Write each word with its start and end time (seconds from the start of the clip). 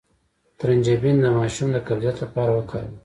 د 0.47 0.51
ترنجبین 0.59 1.17
د 1.21 1.25
ماشوم 1.37 1.67
د 1.73 1.77
قبضیت 1.87 2.17
لپاره 2.23 2.51
وکاروئ 2.53 2.95